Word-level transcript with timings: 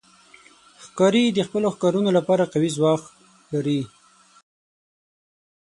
ښکاري 0.83 1.23
د 1.31 1.39
خپلو 1.47 1.67
ښکارونو 1.75 2.09
لپاره 2.17 2.49
قوي 2.53 2.69
ځواک 2.77 3.01
لري. 3.53 3.79